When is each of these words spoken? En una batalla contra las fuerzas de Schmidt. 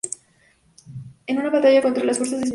En 1.27 1.37
una 1.37 1.51
batalla 1.51 1.83
contra 1.83 2.03
las 2.03 2.17
fuerzas 2.17 2.39
de 2.39 2.45
Schmidt. 2.47 2.49